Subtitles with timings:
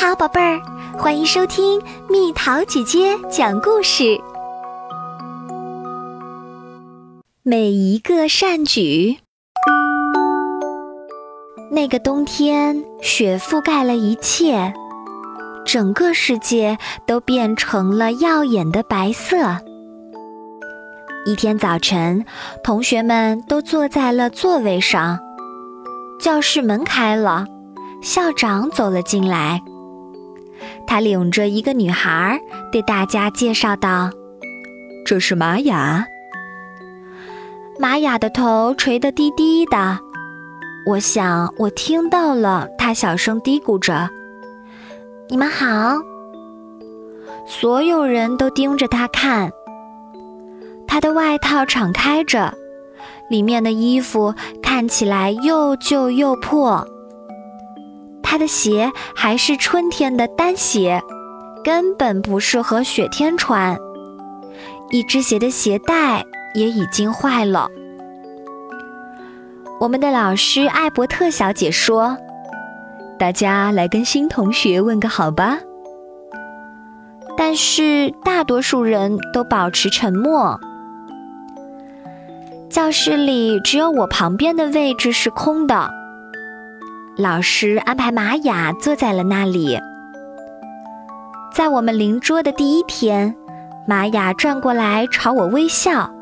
[0.00, 0.60] 好，宝贝儿，
[0.96, 4.16] 欢迎收听蜜桃姐姐讲故事。
[7.42, 9.18] 每一个善举。
[11.72, 14.72] 那个冬天，雪覆盖了一切，
[15.66, 19.36] 整个世界都变成了耀眼的白色。
[21.26, 22.24] 一天早晨，
[22.62, 25.18] 同学们都坐在了座位上，
[26.20, 27.44] 教室门开了，
[28.00, 29.60] 校长走了进来。
[30.88, 32.40] 他领着一个女孩，
[32.72, 34.10] 对大家介绍道
[35.04, 36.06] ：“这是玛雅。”
[37.78, 39.98] 玛雅的头垂得低低的，
[40.86, 44.08] 我想我听到了，她小声嘀咕着
[45.28, 45.98] ：“你们好。”
[47.46, 49.52] 所有人都盯着她看。
[50.86, 52.54] 她的外套敞开着，
[53.28, 56.88] 里面的衣服看起来又旧又破。
[58.28, 61.02] 他的鞋还是春天的单鞋，
[61.64, 63.78] 根本不适合雪天穿。
[64.90, 66.22] 一只鞋的鞋带。
[66.54, 67.68] 也已经坏了。
[69.78, 72.16] 我们的老师艾伯特小姐说
[73.18, 75.58] ：“大家来跟新同学问个好吧。”
[77.36, 80.58] 但是大多数人都保持沉默。
[82.70, 85.90] 教室里只有我旁边的位置是空的。
[87.20, 89.76] 老师安排玛雅坐在了那里。
[91.52, 93.34] 在我们邻桌的第一天，
[93.88, 96.12] 玛雅转过来朝我微笑。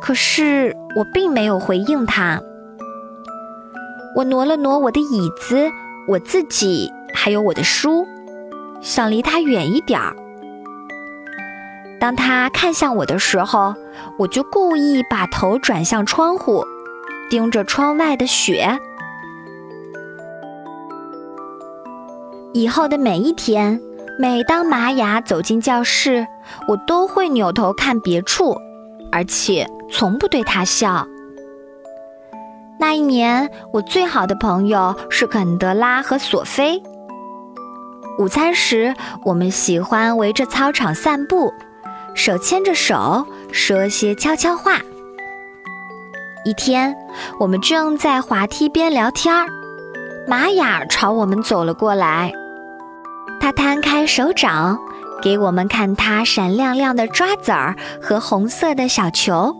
[0.00, 2.40] 可是我并没有回应他。
[4.16, 5.70] 我挪了挪我的椅子，
[6.08, 8.06] 我自己还有我的书，
[8.80, 10.16] 想离他远一点儿。
[12.00, 13.74] 当他看向我的时候，
[14.18, 16.64] 我就故意把头转向窗户，
[17.28, 18.80] 盯着窗外的雪。
[22.54, 23.78] 以后的每一天，
[24.18, 26.26] 每当玛雅走进教室，
[26.68, 28.56] 我都会扭头看别处，
[29.12, 29.66] 而且。
[29.92, 31.06] 从不对她笑。
[32.80, 36.82] 那一年，我最好的朋友是肯德拉和索菲。
[38.18, 38.92] 午餐时，
[39.24, 41.52] 我们喜欢围着操场散步，
[42.14, 44.80] 手牵着手说些悄悄话。
[46.44, 46.96] 一天，
[47.38, 49.46] 我们正在滑梯边聊天儿，
[50.26, 52.32] 玛雅朝我们走了过来，
[53.44, 54.78] 他摊开手掌，
[55.20, 59.54] 给我们看他闪亮亮的抓子儿和红色的小球。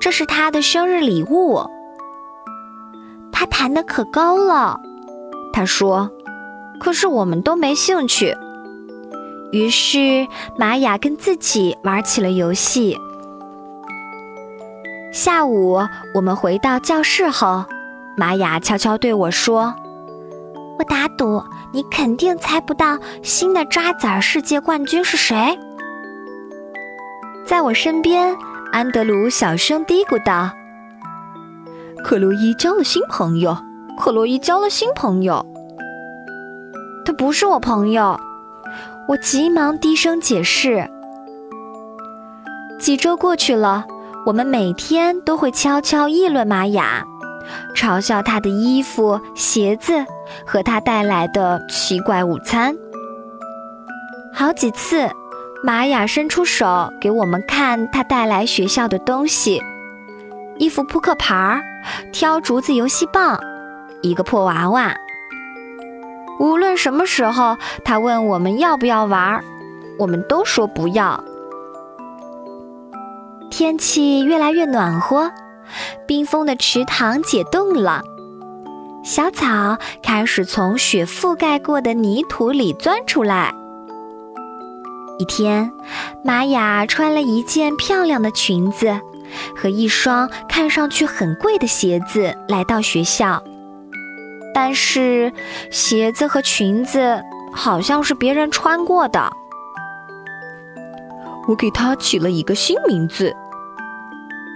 [0.00, 1.68] 这是他的生日礼物。
[3.32, 4.78] 他弹的可高了，
[5.52, 6.08] 他说。
[6.78, 8.36] 可是我们都没兴趣。
[9.50, 12.96] 于是玛雅跟自己玩起了游戏。
[15.12, 15.80] 下午
[16.14, 17.64] 我们回到教室后，
[18.16, 19.74] 玛雅悄悄对我说
[20.80, 21.42] ：“我打赌
[21.72, 25.58] 你肯定猜不到新的抓子儿世界冠军是谁。”
[27.46, 28.34] 在我身边。
[28.72, 30.48] 安德鲁小声嘀咕道
[32.04, 33.56] ：“克洛伊交了新朋友。
[33.98, 35.44] 克洛伊交了新朋友。
[37.04, 38.16] 他不是我朋友。”
[39.08, 40.88] 我急忙低声解释。
[42.78, 43.84] 几周过去了，
[44.24, 47.04] 我们每天都会悄悄议论玛雅，
[47.74, 50.04] 嘲笑他的衣服、鞋子
[50.46, 52.76] 和他带来的奇怪午餐。
[54.32, 55.10] 好几次。
[55.62, 59.62] 玛雅伸出手给我们看他带来学校的东西：
[60.56, 61.62] 一副扑克牌儿、
[62.14, 63.38] 挑竹子游戏棒、
[64.00, 64.94] 一个破娃娃。
[66.38, 69.44] 无论什么时候，他问我们要不要玩，
[69.98, 71.22] 我们都说不要。
[73.50, 75.30] 天气越来越暖和，
[76.06, 78.02] 冰封的池塘解冻了，
[79.04, 83.54] 小草开始从雪覆盖过的泥土里钻出来。
[85.18, 85.70] 一天，
[86.24, 89.00] 玛雅穿了一件漂亮的裙子
[89.54, 93.42] 和一双看上去很贵的鞋子来到学校，
[94.54, 95.32] 但是
[95.70, 99.30] 鞋子和裙子好像是别人穿过的。
[101.48, 103.36] 我给它起了一个新名字，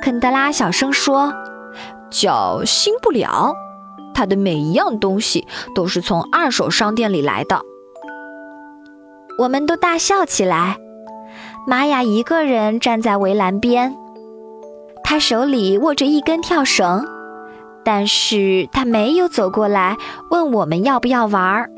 [0.05, 1.33] 肯德拉小声说
[2.13, 3.55] ：“叫新不了。”
[4.13, 7.63] 他的每一样东西都是从二手商店里来的。
[9.39, 10.77] 我们都大笑起来。
[11.67, 13.97] 玛雅一个人站在围栏边，
[15.03, 17.07] 她手里握着一根跳绳，
[17.83, 19.97] 但是她没有走过来
[20.31, 21.71] 问我们要不要玩儿。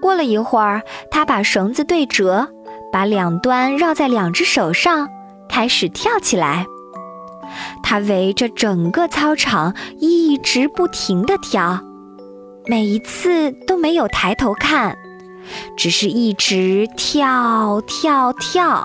[0.00, 0.80] 过了一会儿，
[1.10, 2.48] 她把绳子对折，
[2.90, 5.10] 把两端绕在两只手上，
[5.48, 6.66] 开始跳起来。
[7.82, 11.78] 他围着整个操场一直不停地跳，
[12.66, 14.96] 每一次都没有抬头看，
[15.76, 18.84] 只是一直跳跳跳。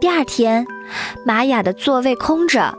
[0.00, 0.66] 第二天，
[1.24, 2.76] 玛雅的座位空着。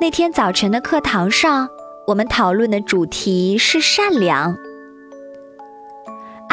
[0.00, 1.68] 那天早晨的课堂上，
[2.06, 4.56] 我们讨论的主题是善良。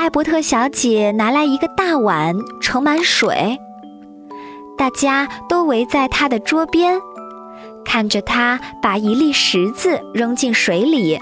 [0.07, 3.59] 艾伯特小姐拿来一个大碗，盛满水，
[4.77, 6.97] 大家都围在她的桌边。
[7.83, 11.19] 看着她把一粒石子扔进水里，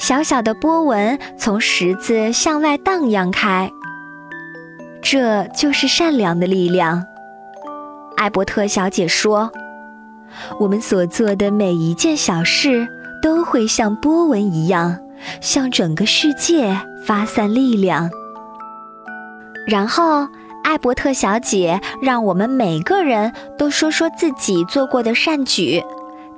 [0.00, 3.70] 小小的波纹从石子向外荡漾开。
[5.00, 7.04] 这就是善良的力量。
[8.16, 9.48] 艾伯特小姐说
[10.58, 12.88] ：“我们所做的每一件小事，
[13.22, 14.98] 都会像波纹一样，
[15.40, 16.76] 向整个世界
[17.06, 18.10] 发散力量。”
[19.66, 20.28] 然后。
[20.64, 25.82] 艾伯特小姐让我们每个人都说说自己做过的善举，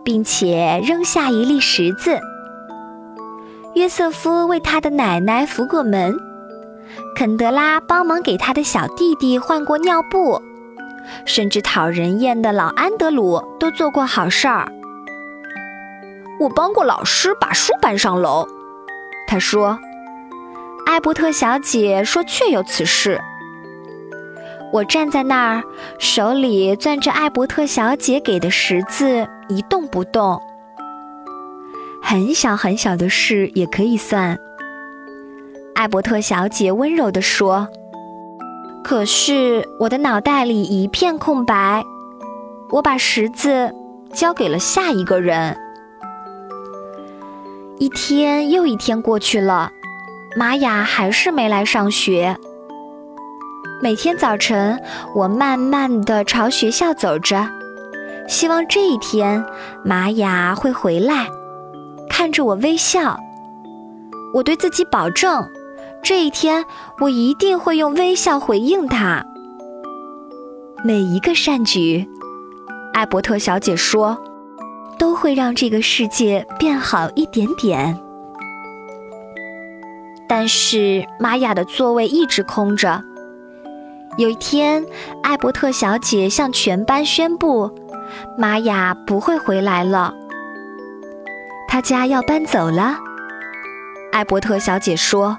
[0.03, 2.19] 并且扔下一粒石子。
[3.75, 6.17] 约瑟夫为他的奶奶扶过门，
[7.15, 10.41] 肯德拉帮忙给他的小弟弟换过尿布，
[11.27, 14.73] 甚至讨人厌的老安德鲁都做过好事儿。
[16.41, 18.49] 我帮过老师把书搬上楼，
[19.29, 19.79] 他说。
[20.95, 23.21] 艾伯特小姐说：“确有此事。”
[24.73, 25.65] 我站在那儿，
[25.99, 30.41] 手里攥着艾伯特小姐给的十字，一动不动。
[32.01, 34.39] 很小很小的事也可以算。
[35.75, 37.67] 艾伯特小姐温柔地说
[38.85, 41.83] ：“可是我的脑袋里一片空白，
[42.71, 43.75] 我把十字
[44.13, 45.57] 交给了下一个人。”
[47.81, 49.73] 一天又一天过去了，
[50.37, 52.37] 玛雅还是没来上学。
[53.81, 54.81] 每天早晨，
[55.15, 57.49] 我慢慢地朝学校走着，
[58.27, 59.45] 希望这一天
[59.85, 61.29] 玛雅会回来，
[62.11, 63.17] 看着我微笑。
[64.33, 65.49] 我对自己保证，
[66.03, 66.65] 这一天
[66.99, 69.25] 我一定会用微笑回应他。
[70.83, 72.09] 每一个善举，
[72.93, 74.19] 艾伯特小姐说，
[74.99, 78.01] 都会让这个世界变好一点点。
[80.29, 83.03] 但是玛雅的座位一直空着。
[84.17, 84.85] 有一天，
[85.23, 87.71] 艾伯特小姐向全班宣布，
[88.39, 90.15] 玛雅不会回来了。
[91.67, 92.97] 她家要搬走了，
[94.13, 95.37] 艾伯特小姐说。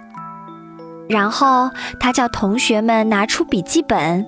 [1.08, 4.26] 然后她叫同学们拿出笔记本，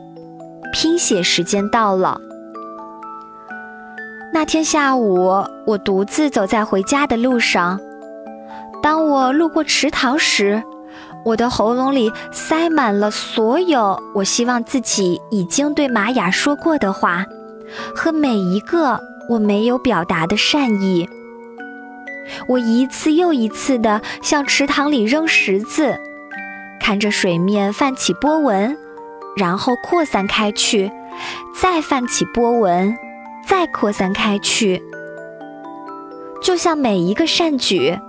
[0.71, 2.21] 拼写时间到了。
[4.31, 7.79] 那天下午，我独自走在回家的路上。
[8.87, 10.63] 当我路过池塘时，
[11.25, 17.25] 我的喉咙里塞满了所有我希望自己已经对玛雅说过的话，
[17.93, 18.97] 和每一个
[19.27, 21.09] 我没有表达的善意。
[22.47, 25.99] 我一次又一次地向池塘里扔石子，
[26.79, 28.77] 看着水面泛起波纹，
[29.35, 30.89] 然后扩散开去，
[31.53, 32.97] 再泛起波纹，
[33.45, 34.81] 再扩散开去。
[36.41, 37.99] 就像每一个善举，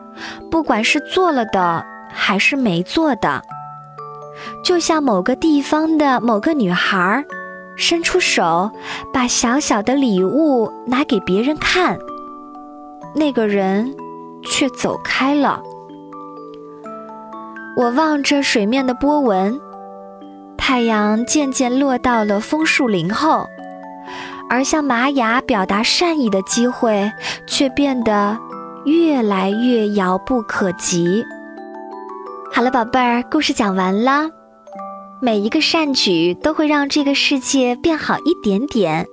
[0.51, 1.85] 不管是做了的。
[2.11, 3.43] 还是没做的，
[4.65, 7.23] 就像某个地方的某个女孩，
[7.77, 8.71] 伸出手，
[9.13, 11.99] 把小小的礼物拿给别人看，
[13.15, 13.95] 那个人
[14.43, 15.63] 却走开了。
[17.77, 19.61] 我望着水面的波纹，
[20.57, 23.47] 太阳渐渐落到了枫树林后，
[24.49, 27.13] 而向玛雅表达善意的机会
[27.47, 28.39] 却变得
[28.85, 31.25] 越来越遥不可及。
[32.53, 34.31] 好了，宝贝儿，故事讲完了。
[35.21, 39.07] 每一个善举都会让这个世界变好一点点。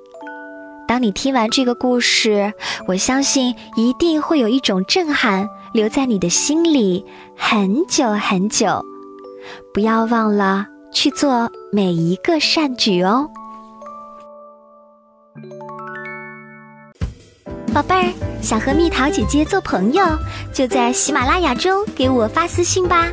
[0.87, 2.53] 当你听完这个故事，
[2.87, 7.03] 我相信一定会有一种震撼留在你的心里
[7.35, 8.85] 很久很久。
[9.73, 13.27] 不要忘了去做每一个善举哦，
[17.75, 18.13] 宝贝儿。
[18.41, 20.01] 想和蜜桃姐姐做朋友，
[20.53, 23.11] 就在喜马拉雅中给我发私信吧。